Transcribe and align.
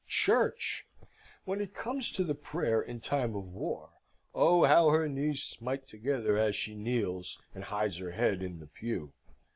Church! 0.07 0.87
When 1.45 1.61
it 1.61 1.75
comes 1.75 2.11
to 2.13 2.23
the 2.23 2.33
prayer 2.33 2.81
in 2.81 3.01
time 3.01 3.35
of 3.35 3.45
war, 3.53 3.91
oh, 4.33 4.63
how 4.65 4.89
her 4.89 5.07
knees 5.07 5.43
smite 5.43 5.85
together 5.87 6.39
as 6.39 6.55
she 6.55 6.73
kneels, 6.73 7.37
and 7.53 7.65
hides 7.65 7.97
her 7.97 8.09
head 8.09 8.41
in 8.41 8.57
the 8.59 8.65
pew! 8.65 9.13